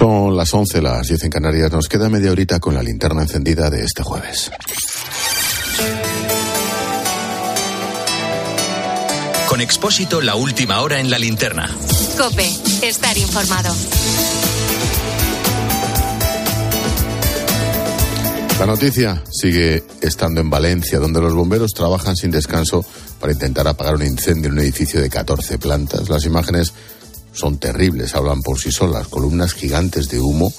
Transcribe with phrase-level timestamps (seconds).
[0.00, 1.70] Son las 11, las 10 en Canarias.
[1.70, 4.50] Nos queda media horita con la linterna encendida de este jueves.
[9.46, 11.68] Con Expósito, la última hora en la linterna.
[12.16, 12.50] Cope,
[12.80, 13.74] estar informado.
[18.58, 22.86] La noticia sigue estando en Valencia, donde los bomberos trabajan sin descanso
[23.20, 26.08] para intentar apagar un incendio en un edificio de 14 plantas.
[26.08, 26.72] Las imágenes
[27.32, 30.52] son terribles, hablan por sí solas, columnas gigantes de humo,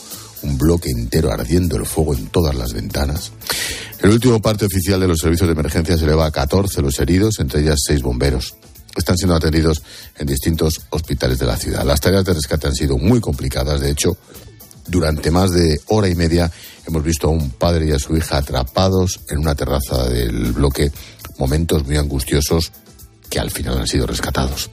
[0.44, 3.32] un bloque entero ardiendo el fuego en todas las ventanas.
[4.02, 7.40] El último parte oficial de los servicios de emergencia se eleva a 14 los heridos,
[7.40, 8.56] entre ellas 6 bomberos.
[8.96, 9.82] Están siendo atendidos
[10.18, 11.86] en distintos hospitales de la ciudad.
[11.86, 14.18] Las tareas de rescate han sido muy complicadas, de hecho,
[14.88, 16.52] durante más de hora y media
[16.86, 20.92] hemos visto a un padre y a su hija atrapados en una terraza del bloque,
[21.38, 22.72] momentos muy angustiosos
[23.30, 24.70] que al final han sido rescatados.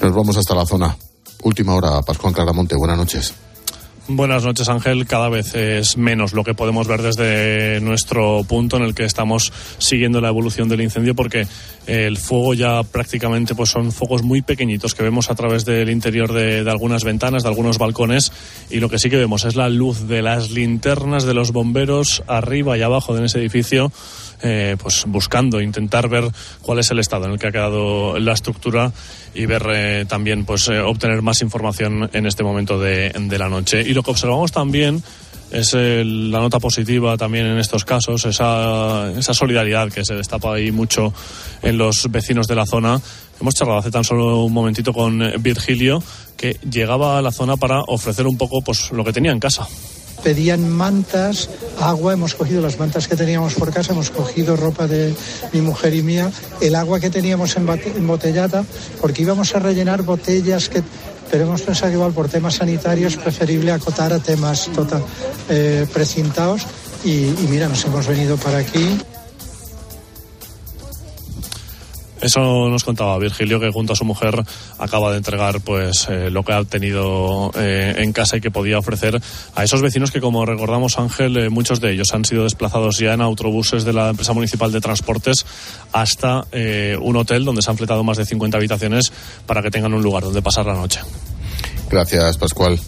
[0.00, 0.96] Nos vamos hasta la zona
[1.42, 3.34] Última hora, Pascual Claramonte, buenas noches.
[4.08, 5.06] Buenas noches, Ángel.
[5.06, 9.52] Cada vez es menos lo que podemos ver desde nuestro punto en el que estamos
[9.78, 11.46] siguiendo la evolución del incendio, porque
[11.86, 16.32] el fuego ya prácticamente pues son focos muy pequeñitos que vemos a través del interior
[16.32, 18.32] de, de, algunas ventanas, de algunos balcones,
[18.70, 22.24] y lo que sí que vemos es la luz de las linternas de los bomberos
[22.26, 23.92] arriba y abajo de ese edificio
[24.42, 26.24] eh, pues buscando, intentar ver
[26.60, 28.92] cuál es el estado en el que ha quedado la estructura
[29.34, 33.48] y ver eh, también, pues eh, obtener más información en este momento de, de, la
[33.48, 33.82] noche.
[33.82, 35.02] Y lo que observamos también
[35.52, 40.54] es el, la nota positiva también en estos casos, esa, esa solidaridad que se destapa
[40.54, 41.12] ahí mucho
[41.62, 43.00] en los vecinos de la zona.
[43.40, 46.02] Hemos charlado hace tan solo un momentito con Virgilio,
[46.36, 49.68] que llegaba a la zona para ofrecer un poco pues, lo que tenía en casa
[50.22, 55.14] pedían mantas, agua, hemos cogido las mantas que teníamos por casa, hemos cogido ropa de
[55.52, 58.64] mi mujer y mía, el agua que teníamos embotellada,
[59.00, 60.82] porque íbamos a rellenar botellas que
[61.30, 65.02] pero hemos pensado que igual por temas sanitarios preferible acotar a temas total,
[65.48, 66.66] eh, precintados
[67.04, 68.98] y mira, nos hemos venido para aquí.
[72.22, 74.42] Eso nos contaba Virgilio, que junto a su mujer
[74.78, 78.78] acaba de entregar pues eh, lo que ha tenido eh, en casa y que podía
[78.78, 79.20] ofrecer
[79.54, 83.12] a esos vecinos que, como recordamos, Ángel, eh, muchos de ellos han sido desplazados ya
[83.14, 85.44] en autobuses de la empresa municipal de transportes
[85.92, 86.46] hasta
[87.00, 89.12] un hotel donde se han fletado más de 50 habitaciones
[89.46, 91.00] para que tengan un lugar donde pasar la noche.
[91.90, 92.78] Gracias, Pascual.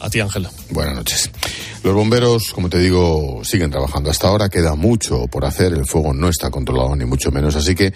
[0.00, 0.48] A ti, Ángel.
[0.70, 1.30] Buenas noches.
[1.82, 4.10] Los bomberos, como te digo, siguen trabajando.
[4.10, 5.72] Hasta ahora queda mucho por hacer.
[5.72, 7.56] El fuego no está controlado, ni mucho menos.
[7.56, 7.92] Así que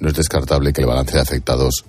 [0.00, 1.84] no es descartable que el balance de afectados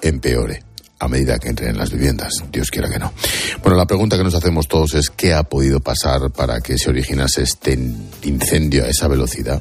[0.00, 0.62] empeore
[0.98, 2.32] a medida que entren en las viviendas.
[2.52, 3.12] Dios quiera que no.
[3.60, 6.90] Bueno, la pregunta que nos hacemos todos es qué ha podido pasar para que se
[6.90, 7.76] originase este
[8.22, 9.60] incendio a esa velocidad.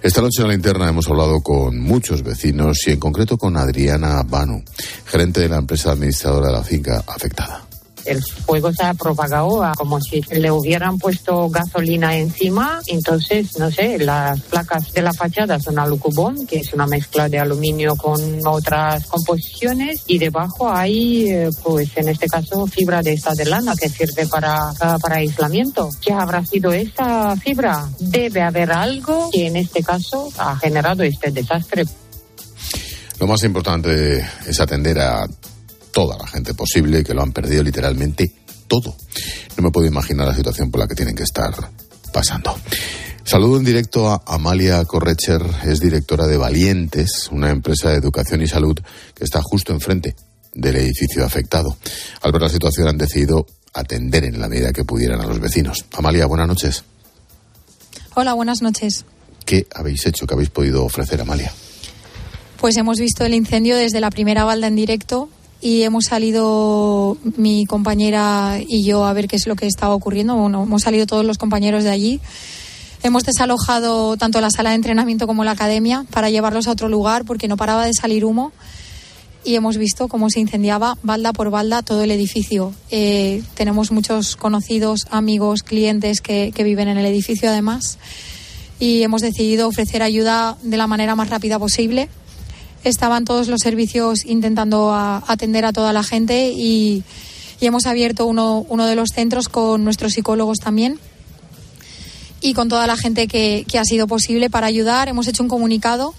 [0.00, 4.22] Esta noche en la linterna hemos hablado con muchos vecinos y en concreto con Adriana
[4.22, 4.62] Banu,
[5.06, 7.59] gerente de la empresa administradora de la finca afectada
[8.04, 12.80] el fuego se ha propagado como si le hubieran puesto gasolina encima.
[12.86, 17.38] Entonces, no sé, las placas de la fachada son alucubón, que es una mezcla de
[17.38, 23.44] aluminio con otras composiciones, y debajo hay, pues en este caso, fibra de esta de
[23.44, 25.90] lana que sirve para, para aislamiento.
[26.00, 27.88] ¿Qué habrá sido esa fibra?
[27.98, 31.84] Debe haber algo que en este caso ha generado este desastre.
[33.18, 35.26] Lo más importante es atender a
[35.92, 38.32] toda la gente posible que lo han perdido literalmente
[38.68, 38.94] todo.
[39.56, 41.52] No me puedo imaginar la situación por la que tienen que estar
[42.12, 42.54] pasando.
[43.24, 48.48] Saludo en directo a Amalia Correcher, es directora de Valientes, una empresa de educación y
[48.48, 48.78] salud
[49.14, 50.16] que está justo enfrente
[50.54, 51.76] del edificio afectado.
[52.22, 55.84] Al ver la situación han decidido atender en la medida que pudieran a los vecinos.
[55.92, 56.84] Amalia, buenas noches.
[58.14, 59.04] Hola, buenas noches.
[59.44, 60.26] ¿Qué habéis hecho?
[60.26, 61.52] ¿Qué habéis podido ofrecer, Amalia?
[62.56, 65.28] Pues hemos visto el incendio desde la primera balda en directo
[65.60, 70.34] y hemos salido mi compañera y yo a ver qué es lo que estaba ocurriendo.
[70.36, 72.20] Bueno, hemos salido todos los compañeros de allí.
[73.02, 77.24] Hemos desalojado tanto la sala de entrenamiento como la academia para llevarlos a otro lugar
[77.24, 78.52] porque no paraba de salir humo
[79.42, 82.74] y hemos visto cómo se incendiaba balda por balda todo el edificio.
[82.90, 87.98] Eh, tenemos muchos conocidos, amigos, clientes que, que viven en el edificio además
[88.78, 92.08] y hemos decidido ofrecer ayuda de la manera más rápida posible
[92.84, 97.02] estaban todos los servicios intentando a, atender a toda la gente y,
[97.60, 100.98] hemos abierto uno, uno, de los centros con nuestros psicólogos también
[102.40, 105.08] y con toda la gente que, que, ha sido posible para ayudar.
[105.08, 106.14] Hemos hecho un comunicado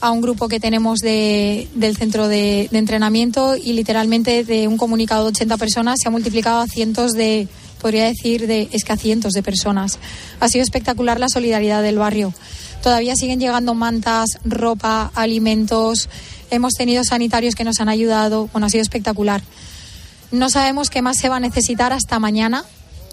[0.00, 4.76] a un grupo que tenemos de, del centro de, de, entrenamiento y literalmente de un
[4.76, 7.48] comunicado de 80 personas se ha multiplicado a cientos de,
[7.80, 9.98] podría decir, de, es que a cientos de personas.
[10.40, 12.32] Ha sido espectacular la solidaridad del barrio.
[12.86, 16.08] Todavía siguen llegando mantas, ropa, alimentos.
[16.52, 18.48] Hemos tenido sanitarios que nos han ayudado.
[18.52, 19.42] Bueno, ha sido espectacular.
[20.30, 22.64] No sabemos qué más se va a necesitar hasta mañana.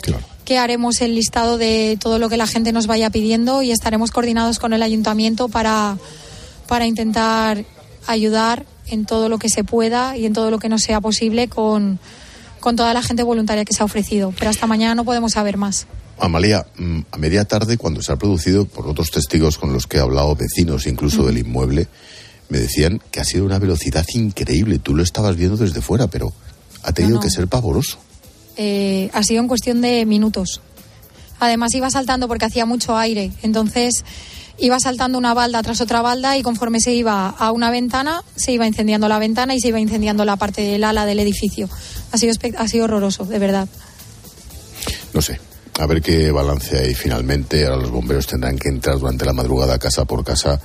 [0.03, 0.23] Claro.
[0.45, 4.11] Que haremos el listado de todo lo que la gente nos vaya pidiendo y estaremos
[4.11, 5.97] coordinados con el ayuntamiento para,
[6.67, 7.65] para intentar
[8.05, 11.47] ayudar en todo lo que se pueda y en todo lo que nos sea posible
[11.47, 11.97] con,
[12.59, 14.35] con toda la gente voluntaria que se ha ofrecido.
[14.37, 15.87] Pero hasta mañana no podemos saber más.
[16.19, 19.97] Amalia, mm, a media tarde, cuando se ha producido, por otros testigos con los que
[19.97, 21.87] he hablado, vecinos incluso del inmueble,
[22.49, 24.79] me decían que ha sido una velocidad increíble.
[24.79, 26.31] Tú lo estabas viendo desde fuera, pero
[26.83, 27.23] ha tenido No, no.
[27.23, 27.97] que ser pavoroso.
[28.57, 30.61] Eh, ha sido en cuestión de minutos.
[31.39, 34.05] Además iba saltando porque hacía mucho aire, entonces
[34.59, 38.51] iba saltando una balda tras otra balda y conforme se iba a una ventana, se
[38.51, 41.67] iba incendiando la ventana y se iba incendiando la parte del ala del edificio.
[42.11, 43.67] Ha sido, ha sido horroroso, de verdad.
[45.13, 45.39] No sé.
[45.79, 47.65] A ver qué balance hay finalmente.
[47.65, 50.59] Ahora los bomberos tendrán que entrar durante la madrugada casa por casa.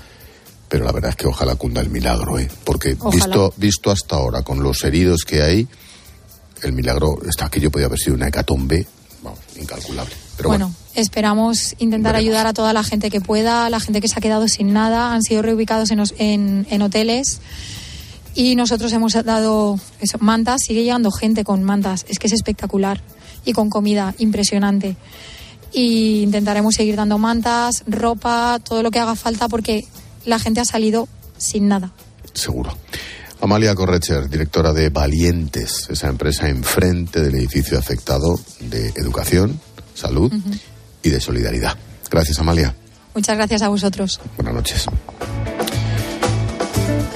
[0.69, 2.47] Pero la verdad es que ojalá cunda el milagro, ¿eh?
[2.65, 3.15] Porque Ojalá.
[3.25, 5.67] visto, visto hasta ahora, con los heridos que hay,
[6.63, 8.87] el milagro, está aquello podía haber sido una hecatombe,
[9.23, 10.13] vamos, incalculable.
[10.37, 12.29] Pero bueno, bueno, esperamos intentar Veremos.
[12.29, 15.15] ayudar a toda la gente que pueda, la gente que se ha quedado sin nada,
[15.15, 17.41] han sido reubicados en, os- en- en hoteles
[18.35, 23.01] y nosotros hemos dado eso, mantas, sigue llegando gente con mantas, es que es espectacular
[23.45, 24.97] y con comida impresionante.
[25.73, 29.85] Y intentaremos seguir dando mantas, ropa, todo lo que haga falta porque
[30.25, 31.93] la gente ha salido sin nada.
[32.33, 32.77] seguro.
[33.41, 39.61] Amalia Correcher, directora de Valientes, esa empresa enfrente del edificio afectado de educación,
[39.95, 40.33] salud
[41.05, 41.77] y de solidaridad.
[42.11, 42.75] Gracias, Amalia.
[43.15, 44.21] Muchas gracias a vosotros.
[44.37, 44.87] Buenas noches.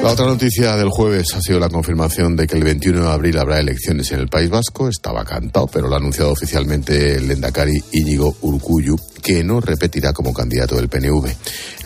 [0.03, 3.39] La otra noticia del jueves ha sido la confirmación de que el 21 de abril
[3.39, 4.89] habrá elecciones en el País Vasco.
[4.89, 10.35] Estaba cantado, pero lo ha anunciado oficialmente el Lendakari Íñigo Urcuyu, que no repetirá como
[10.35, 11.33] candidato del PNV.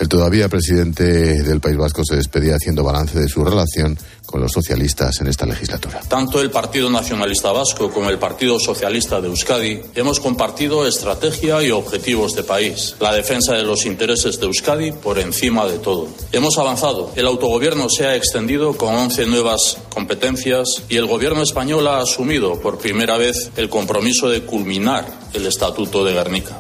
[0.01, 1.05] El todavía presidente
[1.43, 3.97] del País Vasco se despedía haciendo balance de su relación
[4.27, 6.01] con los socialistas en esta legislatura.
[6.09, 11.71] Tanto el Partido Nacionalista Vasco como el Partido Socialista de Euskadi hemos compartido estrategia y
[11.71, 16.09] objetivos de país, la defensa de los intereses de Euskadi por encima de todo.
[16.33, 21.87] Hemos avanzado, el autogobierno se ha extendido con 11 nuevas competencias y el gobierno español
[21.87, 26.59] ha asumido por primera vez el compromiso de culminar el Estatuto de Guernica.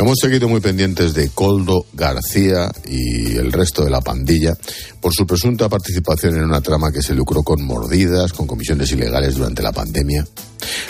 [0.00, 4.56] Hemos seguido muy pendientes de Coldo García y el resto de la pandilla
[5.00, 9.34] por su presunta participación en una trama que se lucró con mordidas, con comisiones ilegales
[9.34, 10.24] durante la pandemia.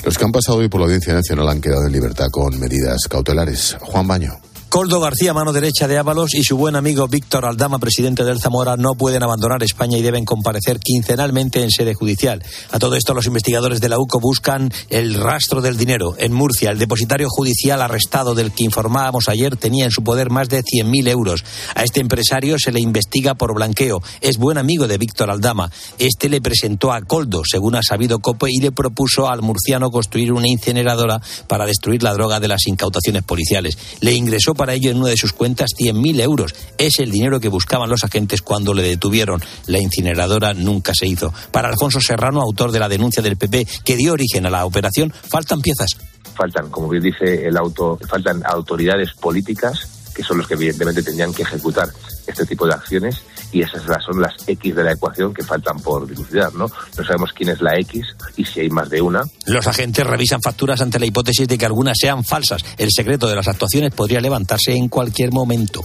[0.05, 3.09] Los que han pasado hoy por la Audiencia Nacional han quedado en libertad con medidas
[3.09, 3.79] cautelares.
[3.81, 4.48] Juan Baño.
[4.69, 8.77] Coldo García, mano derecha de Ábalos, y su buen amigo Víctor Aldama, presidente del Zamora,
[8.77, 12.45] no pueden abandonar España y deben comparecer quincenalmente en sede judicial.
[12.71, 16.17] A todo esto, los investigadores de la UCO buscan el rastro del dinero.
[16.19, 20.51] En Murcia, el depositario judicial arrestado del que informábamos ayer tenía en su poder más
[20.51, 21.45] de 100.000 euros.
[21.75, 24.03] A este empresario se le investiga por blanqueo.
[24.21, 25.71] Es buen amigo de Víctor Aldama.
[25.99, 30.31] Este le presentó a Coldo, según ha sabido COPE, y le propuso al murciano construir
[30.31, 33.79] una incineradora para destruir la droga de las incautaciones policiales.
[34.01, 36.55] Le ingresó para ello en una de sus cuentas 100.000 euros.
[36.77, 39.41] Es el dinero que buscaban los agentes cuando le detuvieron.
[39.67, 41.33] La incineradora nunca se hizo.
[41.51, 45.11] Para Alfonso Serrano, autor de la denuncia del PP que dio origen a la operación,
[45.31, 45.97] faltan piezas.
[46.35, 51.33] faltan, como bien dice el auto, faltan autoridades políticas que son los que evidentemente tendrían
[51.33, 51.89] que ejecutar
[52.27, 53.23] este tipo de acciones
[53.53, 56.67] y esas son las X de la ecuación que faltan por dilucidar, ¿no?
[56.67, 58.05] No sabemos quién es la X
[58.37, 59.23] y si hay más de una.
[59.47, 62.65] Los agentes revisan facturas ante la hipótesis de que algunas sean falsas.
[62.77, 65.85] El secreto de las actuaciones podría levantarse en cualquier momento.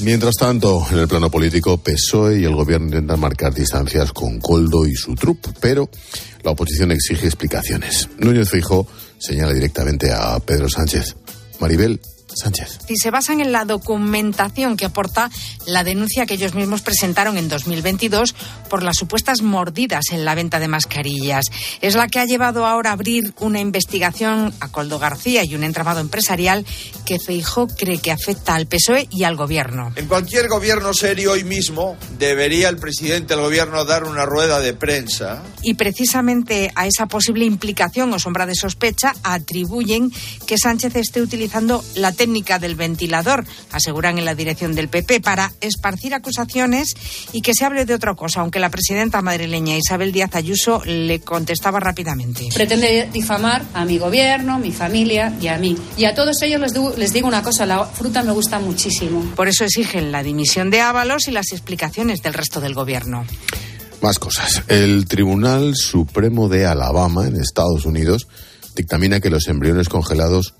[0.00, 4.86] Mientras tanto, en el plano político, PSOE y el gobierno intentan marcar distancias con Coldo
[4.86, 5.90] y su trup, pero
[6.44, 8.08] la oposición exige explicaciones.
[8.18, 8.86] Núñez Fijo
[9.18, 11.16] señala directamente a Pedro Sánchez.
[11.58, 12.00] Maribel
[12.38, 12.78] Sánchez.
[12.88, 15.30] y se basan en la documentación que aporta
[15.66, 18.34] la denuncia que ellos mismos presentaron en 2022
[18.70, 21.46] por las supuestas mordidas en la venta de mascarillas.
[21.80, 25.64] Es la que ha llevado ahora a abrir una investigación a Coldo García y un
[25.64, 26.64] entramado empresarial
[27.04, 29.92] que Feijó cree que afecta al PSOE y al gobierno.
[29.96, 34.74] En cualquier gobierno serio hoy mismo debería el presidente del gobierno dar una rueda de
[34.74, 40.12] prensa Y precisamente a esa posible implicación o sombra de sospecha atribuyen
[40.46, 42.27] que Sánchez esté utilizando la técnica
[42.58, 46.94] del ventilador, aseguran en la dirección del PP, para esparcir acusaciones
[47.32, 51.20] y que se hable de otra cosa, aunque la presidenta madrileña Isabel Díaz Ayuso le
[51.20, 52.48] contestaba rápidamente.
[52.54, 55.76] Pretende difamar a mi gobierno, mi familia y a mí.
[55.96, 59.22] Y a todos ellos les, les digo una cosa, la fruta me gusta muchísimo.
[59.34, 63.24] Por eso exigen la dimisión de Ábalos y las explicaciones del resto del gobierno.
[64.00, 64.62] Más cosas.
[64.68, 68.28] El Tribunal Supremo de Alabama, en Estados Unidos,
[68.76, 70.54] dictamina que los embriones congelados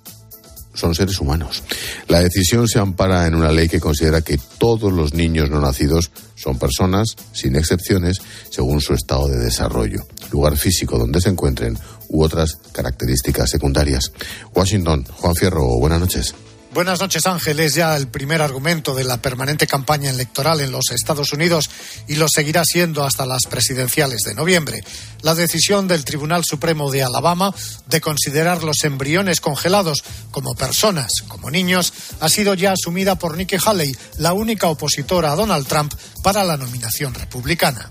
[0.78, 1.62] son seres humanos.
[2.06, 6.10] La decisión se ampara en una ley que considera que todos los niños no nacidos
[6.36, 8.20] son personas, sin excepciones,
[8.50, 11.76] según su estado de desarrollo, lugar físico donde se encuentren
[12.08, 14.12] u otras características secundarias.
[14.54, 16.34] Washington, Juan Fierro, buenas noches.
[16.74, 17.60] Buenas noches, Ángel.
[17.60, 21.70] Es ya el primer argumento de la permanente campaña electoral en los Estados Unidos
[22.06, 24.84] y lo seguirá siendo hasta las presidenciales de noviembre.
[25.22, 27.54] La decisión del Tribunal Supremo de Alabama
[27.86, 33.56] de considerar los embriones congelados como personas, como niños, ha sido ya asumida por Nikki
[33.64, 37.90] Haley, la única opositora a Donald Trump para la nominación republicana.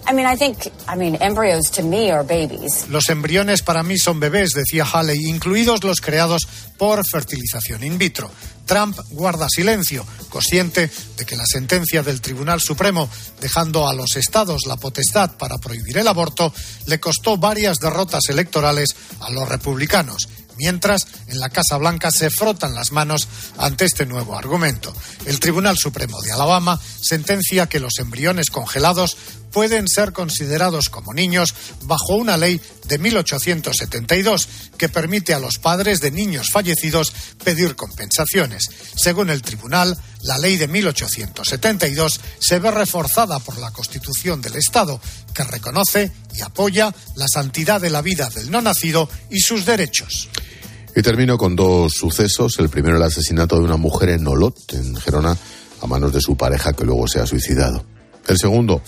[2.90, 8.30] Los embriones para mí son bebés, decía Haley, incluidos los creados por fertilización in vitro.
[8.68, 13.10] Trump guarda silencio, consciente de que la sentencia del Tribunal Supremo,
[13.42, 16.54] dejando a los estados la potestad para prohibir el aborto,
[16.86, 18.90] le costó varias derrotas electorales
[19.22, 24.38] a los republicanos mientras en la Casa Blanca se frotan las manos ante este nuevo
[24.38, 24.94] argumento.
[25.26, 29.18] El Tribunal Supremo de Alabama sentencia que los embriones congelados
[29.58, 34.48] pueden ser considerados como niños bajo una ley de 1872
[34.78, 37.12] que permite a los padres de niños fallecidos
[37.44, 38.70] pedir compensaciones.
[38.96, 45.02] Según el tribunal, la ley de 1872 se ve reforzada por la Constitución del Estado,
[45.34, 50.30] que reconoce y apoya la santidad de la vida del no nacido y sus derechos.
[50.96, 52.60] Y termino con dos sucesos.
[52.60, 55.36] El primero, el asesinato de una mujer en Olot, en Gerona,
[55.82, 57.84] a manos de su pareja que luego se ha suicidado.
[58.28, 58.84] El segundo,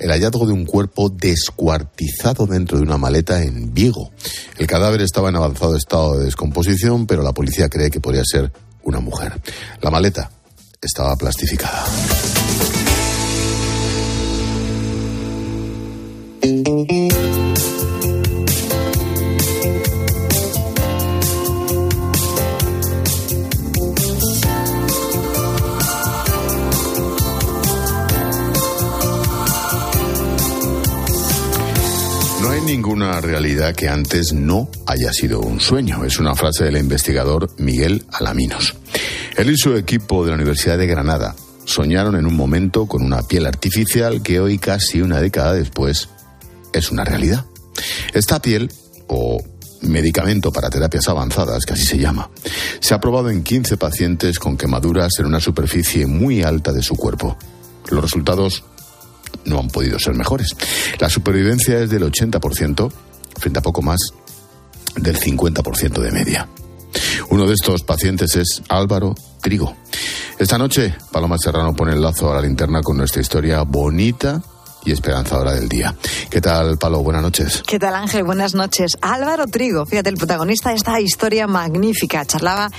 [0.00, 4.10] el hallazgo de un cuerpo descuartizado dentro de una maleta en Vigo.
[4.58, 8.50] El cadáver estaba en avanzado estado de descomposición, pero la policía cree que podría ser
[8.82, 9.40] una mujer.
[9.80, 10.30] La maleta
[10.80, 11.84] estaba plastificada.
[33.30, 36.04] Realidad que antes no haya sido un sueño.
[36.04, 38.74] Es una frase del investigador Miguel Alaminos.
[39.36, 43.22] Él y su equipo de la Universidad de Granada soñaron en un momento con una
[43.22, 46.08] piel artificial que hoy, casi una década después,
[46.72, 47.46] es una realidad.
[48.12, 48.70] Esta piel,
[49.06, 49.42] o
[49.82, 52.30] medicamento para terapias avanzadas, que así se llama,
[52.80, 56.96] se ha probado en 15 pacientes con quemaduras en una superficie muy alta de su
[56.96, 57.38] cuerpo.
[57.90, 58.64] Los resultados
[59.44, 60.56] no han podido ser mejores.
[60.98, 62.92] La supervivencia es del 80%
[63.40, 64.00] frente a poco más
[64.96, 66.48] del 50% de media.
[67.30, 69.74] Uno de estos pacientes es Álvaro Trigo.
[70.38, 74.42] Esta noche, Paloma Serrano pone el lazo a la linterna con nuestra historia bonita
[74.84, 75.94] y esperanzadora del día.
[76.30, 77.02] ¿Qué tal, Palo?
[77.02, 77.62] Buenas noches.
[77.66, 78.24] ¿Qué tal, Ángel?
[78.24, 78.96] Buenas noches.
[79.00, 82.24] Álvaro Trigo, fíjate, el protagonista de esta historia magnífica.
[82.24, 82.70] Charlaba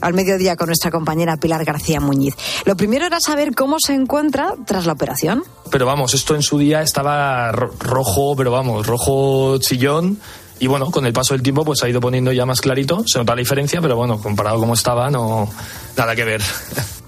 [0.00, 2.34] al mediodía con nuestra compañera Pilar García Muñiz.
[2.64, 5.42] Lo primero era saber cómo se encuentra tras la operación.
[5.70, 10.18] Pero vamos, esto en su día estaba rojo, pero vamos, rojo chillón.
[10.58, 13.02] Y bueno, con el paso del tiempo pues ha ido poniendo ya más clarito.
[13.06, 15.48] Se nota la diferencia, pero bueno, comparado como estaba, no
[15.96, 16.42] nada que ver.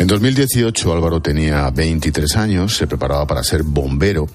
[0.00, 4.26] En 2018 Álvaro tenía 23 años, se preparaba para ser bombero.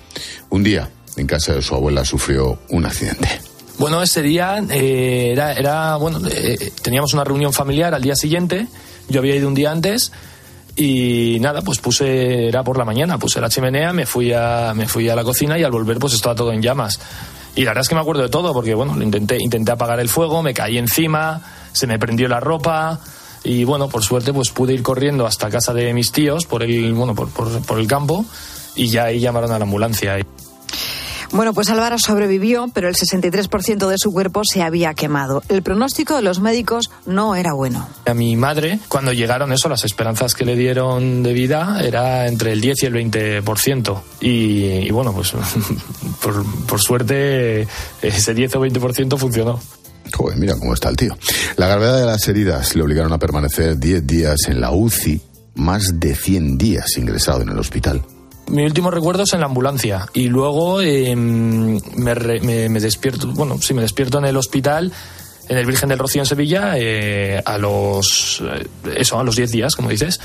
[0.51, 3.27] Un día, en casa de su abuela, sufrió un accidente.
[3.79, 8.67] Bueno, ese día eh, era, bueno, eh, teníamos una reunión familiar al día siguiente.
[9.10, 10.12] Yo había ido un día antes
[10.75, 14.88] y nada, pues puse, era por la mañana, puse la chimenea, me fui a, me
[14.88, 17.00] fui a la cocina y al volver pues estaba todo en llamas.
[17.55, 20.10] Y la verdad es que me acuerdo de todo, porque bueno, intenté, intenté apagar el
[20.10, 21.41] fuego, me caí encima,
[21.74, 23.00] se me prendió la ropa,
[23.45, 26.93] y bueno, por suerte pues pude ir corriendo hasta casa de mis tíos por el,
[26.93, 28.25] bueno, por, por, el campo
[28.75, 30.17] y ya ahí llamaron a la ambulancia.
[31.31, 35.43] Bueno, pues Álvaro sobrevivió, pero el 63% de su cuerpo se había quemado.
[35.49, 37.87] El pronóstico de los médicos no era bueno.
[38.05, 42.53] A mi madre, cuando llegaron eso, las esperanzas que le dieron de vida era entre
[42.53, 44.01] el 10 y el 20%.
[44.21, 45.33] Y, y bueno, pues
[46.21, 47.67] por, por suerte
[48.01, 49.59] ese 10 o 20% funcionó.
[50.13, 51.17] Joder, mira cómo está el tío.
[51.57, 55.21] La gravedad de las heridas le obligaron a permanecer 10 días en la UCI,
[55.55, 58.01] más de 100 días ingresado en el hospital.
[58.47, 63.81] Mi último recuerdo es en la ambulancia y luego em, me, despierto, bueno, sí, me
[63.81, 64.91] despierto en el hospital
[65.47, 69.51] en el Virgen del Rocío en Sevilla eh, a los eh, eso a los 10
[69.51, 70.19] días como dices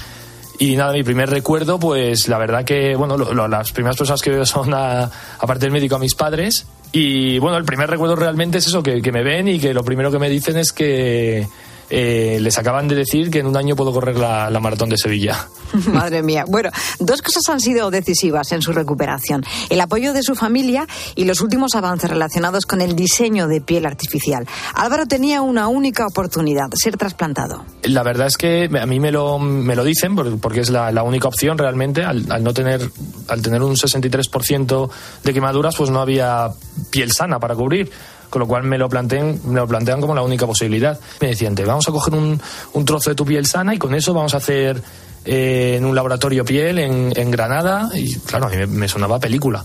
[0.58, 4.46] y nada mi primer recuerdo pues la verdad que bueno las primeras personas que veo
[4.46, 8.82] son aparte del médico a mis padres y bueno, el primer recuerdo realmente es eso,
[8.82, 11.47] que, me ven y que lo primero que me dicen es que,
[11.90, 14.97] eh, les acaban de decir que en un año puedo correr la, la maratón de
[14.97, 15.49] Sevilla.
[15.92, 16.44] Madre mía.
[16.49, 19.44] Bueno, dos cosas han sido decisivas en su recuperación.
[19.68, 23.87] El apoyo de su familia y los últimos avances relacionados con el diseño de piel
[23.87, 24.47] artificial.
[24.75, 27.64] Álvaro tenía una única oportunidad, ser trasplantado.
[27.82, 30.90] La verdad es que a mí me lo, me lo dicen por- porque es la,
[30.92, 32.02] la única opción realmente.
[32.04, 32.88] Al, al no tener,
[33.28, 34.90] al tener un 63%
[35.25, 36.49] de quemaduras, pues no había
[36.90, 37.90] piel sana para cubrir.
[38.30, 40.99] Con lo cual me lo plantean, me lo plantean como la única posibilidad.
[41.20, 42.40] Me decían, te vamos a coger un,
[42.72, 44.80] un trozo de tu piel sana y con eso vamos a hacer
[45.25, 47.90] eh, en un laboratorio piel en, en Granada.
[47.92, 49.64] Y claro, a mí me, me sonaba película.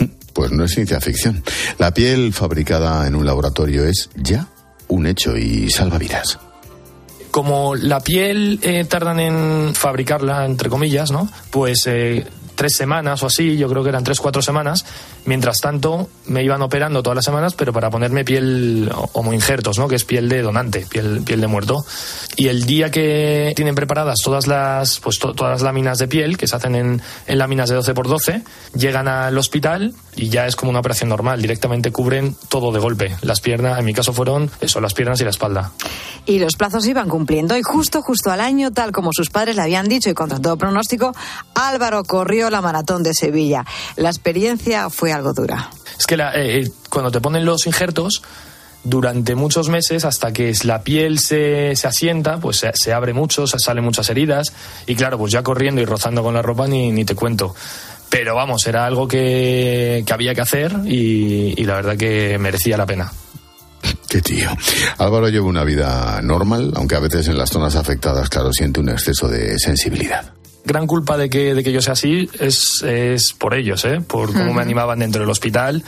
[0.32, 1.42] Pues no es ciencia ficción.
[1.78, 4.46] La piel fabricada en un laboratorio es ya
[4.88, 6.38] un hecho y salva vidas.
[7.30, 11.28] como la piel eh, tardan en fabricarla, entre comillas, ¿no?
[11.50, 14.84] Pues eh, tres semanas o así, yo creo que eran tres, cuatro semanas.
[15.24, 19.86] Mientras tanto, me iban operando todas las semanas, pero para ponerme piel homoinjertos, ¿no?
[19.88, 21.84] Que es piel de donante, piel, piel de muerto.
[22.36, 26.36] Y el día que tienen preparadas todas las, pues to- todas las láminas de piel,
[26.36, 28.42] que se hacen en, en láminas de 12 por 12,
[28.74, 31.40] llegan al hospital y ya es como una operación normal.
[31.42, 33.16] Directamente cubren todo de golpe.
[33.22, 35.72] Las piernas, en mi caso fueron eso, las piernas y la espalda.
[36.24, 39.62] Y los plazos iban cumpliendo y justo, justo al año, tal como sus padres le
[39.62, 41.14] habían dicho y contra todo pronóstico,
[41.54, 43.64] Álvaro corrió la maratón de Sevilla.
[43.96, 45.70] La experiencia fue algo dura.
[45.98, 48.22] Es que la- eh, eh, cuando te ponen los injertos,
[48.84, 53.46] durante muchos meses, hasta que la piel se, se asienta, pues se, se abre mucho,
[53.48, 54.52] se salen muchas heridas.
[54.86, 57.54] Y claro, pues ya corriendo y rozando con la ropa ni, ni te cuento.
[58.08, 62.76] Pero vamos, era algo que, que había que hacer y, y la verdad que merecía
[62.76, 63.12] la pena.
[64.08, 64.50] Qué tío.
[64.98, 68.88] Álvaro lleva una vida normal, aunque a veces en las zonas afectadas, claro, siente un
[68.88, 70.32] exceso de sensibilidad.
[70.66, 74.00] Gran culpa de que, de que yo sea así es, es por ellos, ¿eh?
[74.06, 75.82] por cómo me animaban dentro del hospital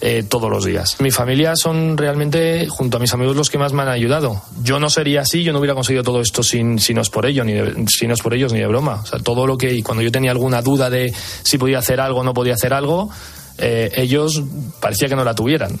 [0.00, 0.96] eh, todos los días.
[1.00, 4.42] Mi familia son realmente, junto a mis amigos, los que más me han ayudado.
[4.62, 7.24] Yo no sería así, yo no hubiera conseguido todo esto sin, si no es por
[7.24, 9.00] ello, ni de- si no es por ellos ni de broma.
[9.02, 12.00] O sea, todo lo que, y cuando yo tenía alguna duda de si podía hacer
[12.00, 13.08] algo o no podía hacer algo,
[13.56, 14.42] eh, ellos
[14.80, 15.78] parecía que no la tuvieran.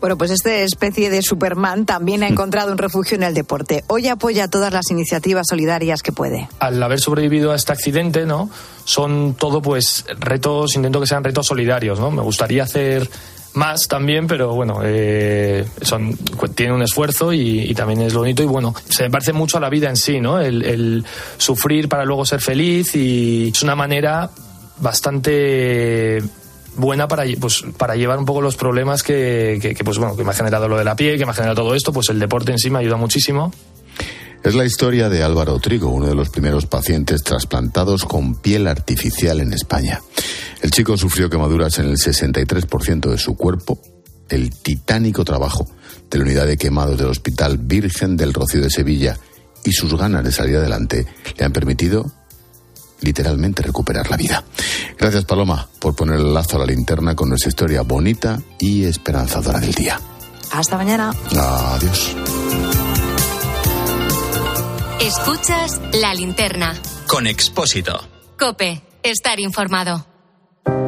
[0.00, 3.84] Bueno, pues esta especie de Superman también ha encontrado un refugio en el deporte.
[3.88, 6.48] Hoy apoya todas las iniciativas solidarias que puede.
[6.58, 8.50] al haber sobrevivido a este accidente, ¿no?
[8.84, 12.10] Son todo pues retos, intento que sean retos solidarios, ¿no?
[12.10, 13.08] Me gustaría hacer
[13.54, 16.14] más también, pero bueno, eh, son,
[16.54, 19.56] tiene un esfuerzo y, y también es lo bonito y bueno, se me parece mucho
[19.56, 20.38] a la vida en sí, ¿no?
[20.38, 21.04] El, el
[21.38, 24.30] sufrir para luego ser feliz y es una manera
[24.78, 26.22] bastante
[26.76, 30.34] buena para, pues, para llevar un poco los problemas que, pues, bueno, que me ha
[30.34, 32.58] generado lo de la piel, que me ha generado todo esto, pues el deporte en
[32.58, 33.52] sí me ayuda muchísimo.
[34.42, 39.40] Es la historia de Álvaro Trigo, uno de los primeros pacientes trasplantados con piel artificial
[39.40, 40.00] en España.
[40.62, 43.80] El chico sufrió quemaduras en el 63% de su cuerpo.
[44.28, 45.66] El titánico trabajo
[46.10, 49.18] de la unidad de quemados del Hospital Virgen del Rocío de Sevilla
[49.64, 52.12] y sus ganas de salir adelante le han permitido
[53.00, 54.44] literalmente recuperar la vida.
[54.98, 59.60] Gracias Paloma por poner el lazo a la linterna con nuestra historia bonita y esperanzadora
[59.60, 60.00] del día.
[60.52, 61.12] Hasta mañana.
[61.36, 62.16] Adiós.
[65.00, 66.74] Escuchas la linterna.
[67.06, 68.00] Con Expósito.
[68.38, 70.15] Cope, estar informado.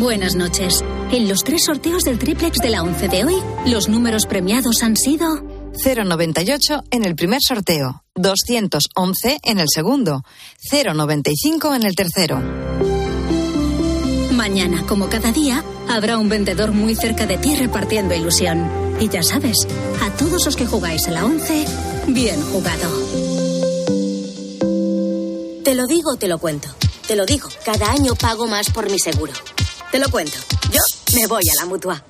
[0.00, 0.82] Buenas noches.
[1.12, 3.34] En los tres sorteos del triplex de la 11 de hoy,
[3.66, 5.44] los números premiados han sido
[5.84, 10.22] 098 en el primer sorteo, 211 en el segundo,
[10.72, 12.40] 095 en el tercero.
[14.32, 18.70] Mañana, como cada día, habrá un vendedor muy cerca de ti repartiendo ilusión.
[19.00, 19.68] Y ya sabes,
[20.02, 21.66] a todos los que jugáis a la 11,
[22.08, 22.88] bien jugado.
[25.62, 26.68] Te lo digo, te lo cuento.
[27.06, 29.34] Te lo digo, cada año pago más por mi seguro.
[29.90, 30.38] Te lo cuento.
[30.70, 30.80] Yo
[31.16, 32.04] me voy a la mutua.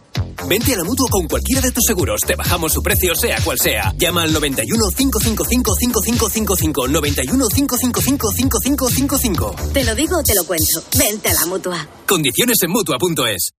[0.46, 2.20] Vente a la mutua con cualquiera de tus seguros.
[2.26, 3.94] Te bajamos su precio, sea cual sea.
[3.96, 6.88] Llama al 91 555 5555.
[6.88, 9.56] 91 555 5555.
[9.72, 10.84] Te lo digo o te lo cuento.
[10.98, 11.88] Vente a la mutua.
[12.06, 13.50] Condiciones en mutua.es.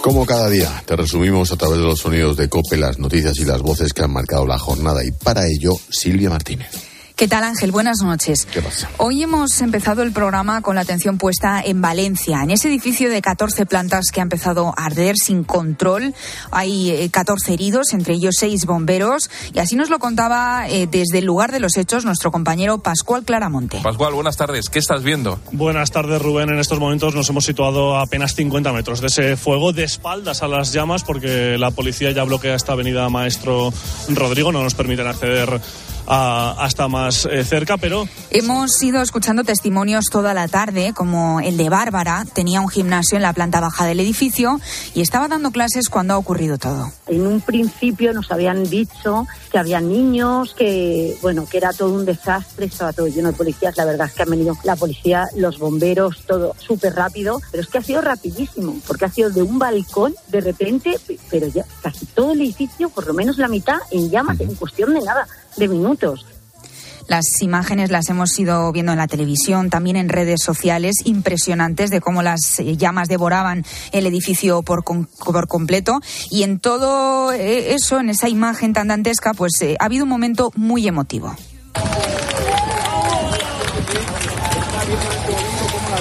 [0.00, 3.44] Como cada día, te resumimos a través de los sonidos de COPE las noticias y
[3.44, 6.89] las voces que han marcado la jornada y para ello, Silvia Martínez.
[7.20, 7.70] ¿Qué tal Ángel?
[7.70, 8.46] Buenas noches.
[8.50, 8.88] ¿Qué pasa?
[8.96, 13.20] Hoy hemos empezado el programa con la atención puesta en Valencia, en ese edificio de
[13.20, 16.14] 14 plantas que ha empezado a arder sin control.
[16.50, 21.18] Hay 14 eh, heridos, entre ellos 6 bomberos, y así nos lo contaba eh, desde
[21.18, 23.80] el lugar de los hechos nuestro compañero Pascual Claramonte.
[23.82, 24.70] Pascual, buenas tardes.
[24.70, 25.38] ¿Qué estás viendo?
[25.52, 26.48] Buenas tardes, Rubén.
[26.48, 30.42] En estos momentos nos hemos situado a apenas 50 metros de ese fuego, de espaldas
[30.42, 33.74] a las llamas, porque la policía ya bloquea esta avenida Maestro
[34.08, 35.60] Rodrigo, no nos permiten acceder
[36.06, 38.08] hasta más eh, cerca, pero...
[38.30, 43.22] Hemos ido escuchando testimonios toda la tarde, como el de Bárbara, tenía un gimnasio en
[43.22, 44.60] la planta baja del edificio
[44.94, 46.92] y estaba dando clases cuando ha ocurrido todo.
[47.06, 52.04] En un principio nos habían dicho que había niños, que bueno, que era todo un
[52.04, 55.58] desastre, estaba todo lleno de policías, la verdad es que han venido la policía, los
[55.58, 59.58] bomberos, todo súper rápido, pero es que ha sido rapidísimo, porque ha sido de un
[59.58, 60.98] balcón de repente,
[61.30, 64.94] pero ya casi todo el edificio, por lo menos la mitad, en llamas en cuestión
[64.94, 65.26] de nada
[65.60, 66.26] de minutos.
[67.06, 72.00] Las imágenes las hemos ido viendo en la televisión, también en redes sociales, impresionantes de
[72.00, 76.00] cómo las eh, llamas devoraban el edificio por, por completo.
[76.30, 80.10] Y en todo eh, eso, en esa imagen tan dantesca, pues eh, ha habido un
[80.10, 81.34] momento muy emotivo.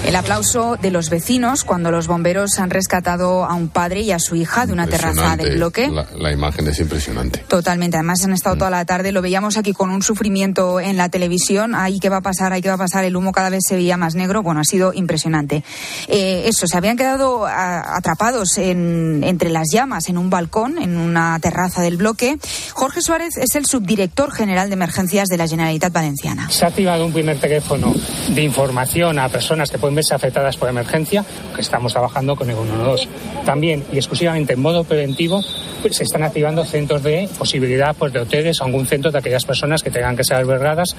[0.09, 4.17] El aplauso de los vecinos cuando los bomberos han rescatado a un padre y a
[4.17, 5.87] su hija de una terraza del bloque.
[6.17, 7.45] La, imagen es impresionante.
[7.47, 7.95] Totalmente.
[7.95, 9.11] Además han estado toda la tarde.
[9.11, 11.75] Lo veíamos aquí con un sufrimiento en la televisión.
[11.75, 13.03] Ahí qué va a pasar, ahí qué va a pasar.
[13.03, 14.41] El humo cada vez se veía más negro.
[14.41, 15.63] Bueno, ha sido impresionante.
[16.07, 21.83] Eh, eso, se habían quedado atrapados entre las llamas en un balcón, en una terraza
[21.83, 22.39] del bloque.
[22.73, 26.49] Jorge Suárez es el subdirector general de emergencias de la Generalitat Valenciana.
[26.49, 27.93] Se ha activado un primer teléfono
[28.29, 31.23] de información a personas que pueden afectadas por emergencia,
[31.55, 33.07] que estamos trabajando con el 112.
[33.45, 35.41] También y exclusivamente en modo preventivo
[35.81, 39.45] pues, se están activando centros de posibilidad pues, de hoteles o algún centro de aquellas
[39.45, 40.95] personas que tengan que ser albergadas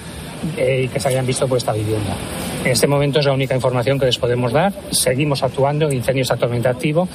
[0.56, 2.14] eh, y que se hayan visto por esta vivienda.
[2.64, 4.72] En este momento es la única información que les podemos dar.
[4.90, 7.08] Seguimos actuando en incendios actualmente activos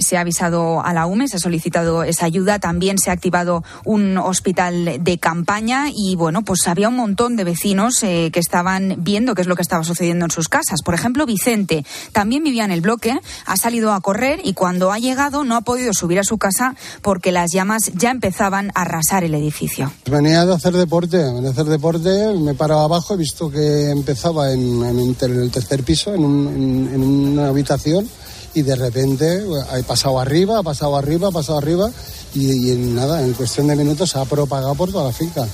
[0.00, 3.64] se ha avisado a la UME, se ha solicitado esa ayuda, también se ha activado
[3.84, 8.96] un hospital de campaña y bueno, pues había un montón de vecinos eh, que estaban
[8.98, 10.82] viendo qué es lo que estaba sucediendo en sus casas.
[10.84, 14.98] Por ejemplo, Vicente también vivía en el bloque, ha salido a correr y cuando ha
[14.98, 19.24] llegado no ha podido subir a su casa porque las llamas ya empezaban a arrasar
[19.24, 19.92] el edificio.
[20.10, 23.90] Venía de hacer deporte, venía de hacer deporte, me he parado abajo, he visto que
[23.90, 28.08] empezaba en, el tercer piso, en una habitación
[28.54, 31.90] y de repente ha pasado arriba, ha pasado arriba, ha pasado arriba
[32.34, 35.46] y, nada, en cuestión de minutos se ha propagado por toda la finca.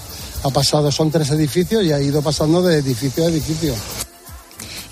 [0.43, 3.75] Ha pasado, son tres edificios y ha ido pasando de edificio a edificio.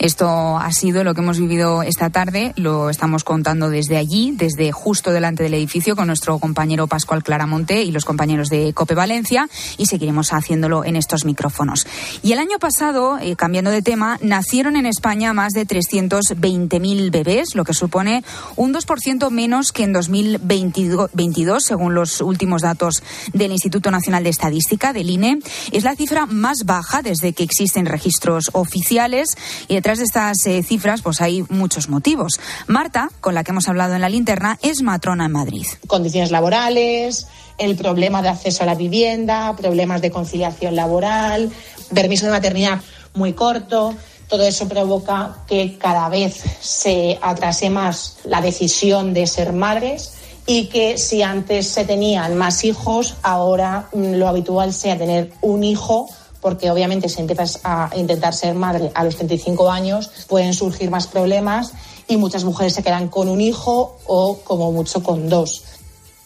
[0.05, 2.53] Esto ha sido lo que hemos vivido esta tarde.
[2.57, 7.85] Lo estamos contando desde allí, desde justo delante del edificio, con nuestro compañero Pascual Claramonte
[7.85, 11.87] y los compañeros de Cope Valencia, y seguiremos haciéndolo en estos micrófonos.
[12.23, 17.55] Y el año pasado, eh, cambiando de tema, nacieron en España más de 320.000 bebés,
[17.55, 18.25] lo que supone
[18.57, 24.93] un 2% menos que en 2022, según los últimos datos del Instituto Nacional de Estadística,
[24.93, 25.39] del INE.
[25.73, 29.31] Es la cifra más baja desde que existen registros oficiales
[29.67, 32.41] y detrás de estas eh, cifras pues hay muchos motivos.
[32.67, 35.67] Marta, con la que hemos hablado en la linterna, es matrona en Madrid.
[35.87, 37.27] Condiciones laborales,
[37.59, 41.51] el problema de acceso a la vivienda, problemas de conciliación laboral,
[41.95, 42.81] permiso de maternidad
[43.15, 43.95] muy corto.
[44.29, 50.15] Todo eso provoca que cada vez se atrase más la decisión de ser madres
[50.47, 56.09] y que si antes se tenían más hijos, ahora lo habitual sea tener un hijo
[56.45, 61.07] porque obviamente si empiezas a intentar ser madre a los 35 años pueden surgir más
[61.07, 61.73] problemas
[62.07, 65.65] y muchas mujeres se quedan con un hijo o como mucho con dos.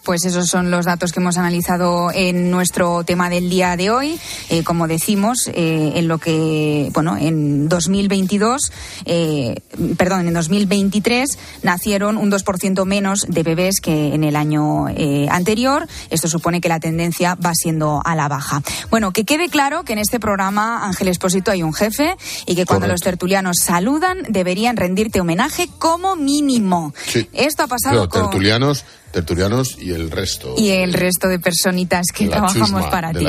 [0.08, 4.18] Pues esos son los datos que hemos analizado en nuestro tema del día de hoy.
[4.48, 8.72] Eh, como decimos, eh, en lo que, bueno, en 2022,
[9.04, 9.56] eh,
[9.98, 14.86] perdón, en 2023 nacieron un 2% menos de bebés que en el año
[15.28, 15.86] anterior.
[16.08, 18.62] Esto supone que la tendencia va siendo a la baja.
[18.88, 22.16] Bueno, que quede claro que en este programa, Ángel Espósito, hay un jefe
[22.46, 26.94] y que cuando los tertulianos saludan deberían rendirte homenaje como mínimo.
[27.34, 28.22] Esto ha pasado con...
[28.22, 30.54] tertulianos tertulianos y el resto.
[30.56, 33.26] Y el resto de personitas que trabajamos para ti.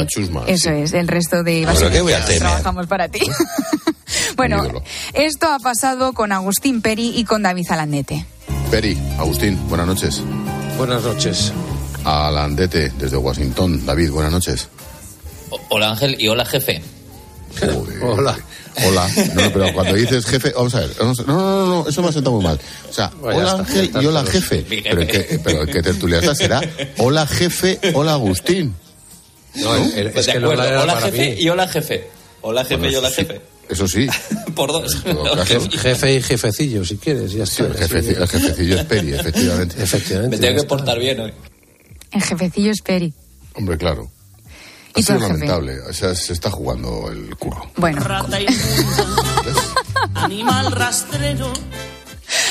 [0.48, 1.68] Eso es, el resto de...
[1.74, 2.40] ¿Pero qué voy a hacer?
[2.40, 3.20] Trabajamos para ti.
[4.36, 4.64] Bueno,
[5.14, 8.26] esto ha pasado con Agustín Peri y con David Alandete.
[8.72, 10.24] Peri, Agustín, buenas noches.
[10.78, 11.52] Buenas noches.
[12.06, 13.86] Alandete, desde Washington.
[13.86, 14.70] David, buenas noches.
[15.70, 16.82] Hola Ángel y hola jefe.
[18.02, 18.38] Hola.
[18.88, 19.10] Hola.
[19.36, 20.92] No, no, pero cuando dices jefe, vamos a ver.
[21.02, 22.60] No, no, no, no, eso me ha sentado muy mal.
[22.90, 24.66] O sea, Bueno, hola está, Ángel y hola jefe.
[24.84, 26.62] Pero que, pero que tertulia esta será
[26.98, 28.74] hola jefe, hola Agustín.
[29.56, 31.02] No, el- el- Pues es de que el hola acuerdo.
[31.12, 31.42] jefe mí.
[31.42, 32.08] y hola jefe.
[32.42, 33.42] Hola jefe Bueno, y hola sí, jefe.
[33.68, 34.08] Eso sí.
[34.56, 35.04] Por dos.
[35.04, 37.66] Jefe- Jefe y jefecillo, si quieres, ya Sí, está.
[37.66, 39.84] el, jefe, el jefecillo es Peri, efectivamente.
[39.84, 40.38] Efectivamente.
[40.38, 41.34] Me tengo que portar bien hoy.
[42.12, 43.14] El jefecillo es Peri.
[43.56, 44.10] Hombre, claro.
[44.96, 45.80] ¿Y Ha sido lamentable.
[45.82, 47.70] O sea, se está jugando el curro.
[47.76, 48.38] Bueno, Rata
[50.16, 51.52] animal rastrero.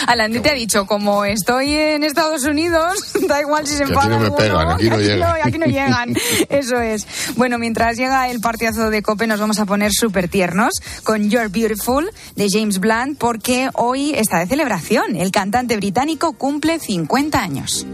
[0.07, 4.09] Alandete ha dicho, como estoy en Estados Unidos, da igual si se Que aquí enfada
[4.09, 5.37] no me alguno, pegan, aquí no que llegan.
[5.45, 6.15] aquí no llegan.
[6.49, 7.07] Eso es.
[7.37, 10.75] Bueno, mientras llega el partidazo de Cope, nos vamos a poner súper tiernos
[11.05, 15.17] con You're Beautiful de James Blunt, porque hoy está de celebración.
[15.17, 17.87] El cantante británico cumple 50 años.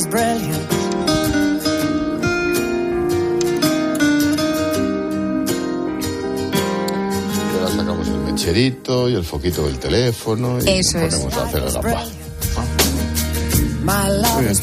[0.00, 0.70] Is brilliant.
[7.52, 11.14] Y ahora sacamos el mecherito y el foquito del teléfono y Eso nos es.
[11.20, 12.04] ponemos a hacer el gamba.
[13.82, 14.56] My love Muy bien.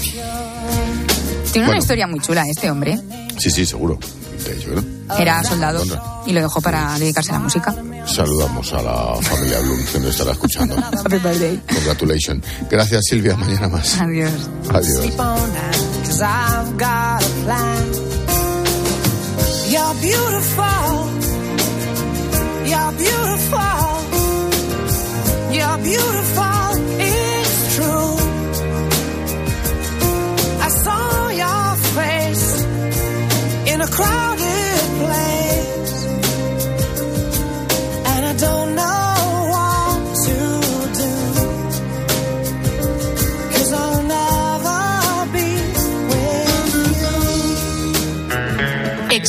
[1.51, 1.69] Tiene Bueno.
[1.69, 2.99] una historia muy chula este hombre.
[3.37, 3.97] Sí, sí, seguro.
[4.45, 5.15] De hecho, ¿no?
[5.17, 5.83] Era soldado
[6.25, 7.75] y lo dejó para dedicarse a la música.
[8.07, 10.75] Saludamos a la familia Bloom que nos estará escuchando.
[11.05, 11.61] Happy birthday.
[11.67, 12.45] Congratulations.
[12.69, 13.35] Gracias, Silvia.
[13.35, 13.99] Mañana más.
[13.99, 14.31] Adiós.
[14.69, 15.15] Adiós.
[33.97, 34.36] That,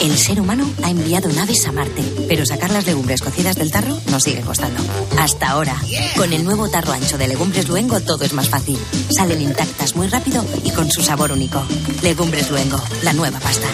[0.00, 3.98] El ser humano ha enviado naves a Marte, pero sacar las legumbres cocidas del tarro
[4.10, 4.80] nos sigue costando.
[5.18, 5.74] Hasta ahora,
[6.16, 8.78] con el nuevo tarro ancho de Legumbres Luengo todo es más fácil.
[9.10, 11.60] Salen intactas muy rápido y con su sabor único.
[12.02, 13.66] Legumbres Luengo, la nueva pasta.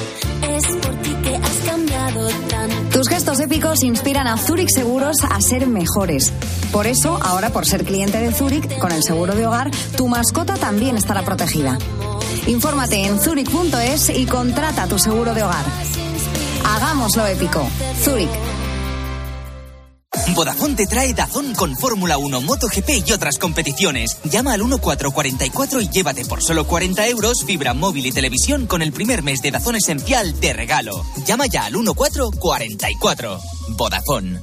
[0.49, 2.99] Es por ti que has cambiado tanto.
[2.99, 6.33] Tus gestos épicos inspiran a Zurich Seguros a ser mejores.
[6.73, 10.55] Por eso, ahora por ser cliente de Zurich, con el seguro de hogar, tu mascota
[10.55, 11.77] también estará protegida.
[12.47, 15.65] Infórmate en zurich.es y contrata tu seguro de hogar.
[16.65, 17.69] Hagámoslo épico.
[18.03, 18.31] Zurich.
[20.35, 24.19] Vodafone te trae Dazón con Fórmula 1, MotoGP y otras competiciones.
[24.25, 28.93] Llama al 1444 y llévate por solo 40 euros fibra móvil y televisión con el
[28.93, 31.05] primer mes de Dazón Esencial de regalo.
[31.27, 33.39] Llama ya al 1444.
[33.77, 34.41] Vodafone.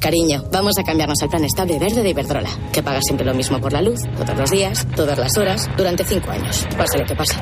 [0.00, 3.60] Cariño, vamos a cambiarnos al plan estable verde de Iberdrola, que paga siempre lo mismo
[3.60, 6.66] por la luz, todos los días, todas las horas, durante cinco años.
[6.76, 7.36] Pase lo que pase.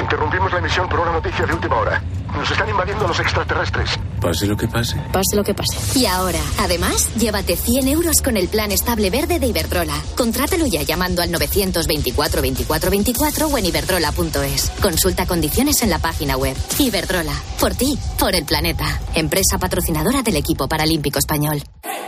[0.00, 2.02] Interrumpimos la emisión por una noticia de última hora.
[2.34, 3.90] Nos están invadiendo los extraterrestres.
[4.20, 4.96] Pase lo que pase.
[5.12, 5.98] Pase lo que pase.
[5.98, 9.94] Y ahora, además, llévate 100 euros con el plan estable verde de Iberdrola.
[10.16, 14.70] Contrátalo ya llamando al 924 24 24 o en iberdrola.es.
[14.80, 16.56] Consulta condiciones en la página web.
[16.78, 19.00] Iberdrola, por ti, por el planeta.
[19.14, 21.62] Empresa patrocinadora del equipo paralímpico español.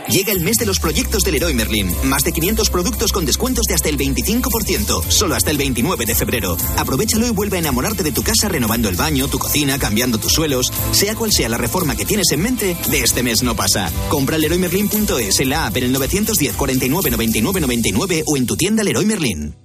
[0.07, 1.93] Llega el mes de los proyectos del Leroy Merlin.
[2.03, 5.03] Más de 500 productos con descuentos de hasta el 25%.
[5.09, 6.57] Solo hasta el 29 de febrero.
[6.77, 10.33] Aprovechalo y vuelve a enamorarte de tu casa renovando el baño, tu cocina, cambiando tus
[10.33, 10.71] suelos.
[10.91, 13.91] Sea cual sea la reforma que tienes en mente, de este mes no pasa.
[14.09, 18.83] Compra leroymerlin.es en la app en el 910 49 99 99 o en tu tienda
[18.83, 19.64] Leroy Merlin.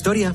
[0.01, 0.33] historia?